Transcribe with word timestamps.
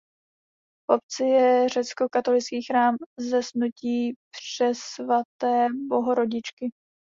V 0.85 0.93
obci 0.93 1.23
je 1.23 1.69
řeckokatolický 1.69 2.63
chrám 2.63 2.95
Zesnutí 3.19 4.13
Přesvaté 4.35 5.67
Bohorodičky. 5.89 6.71